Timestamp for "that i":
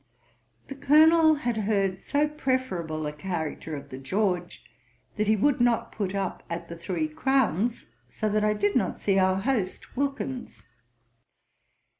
8.27-8.55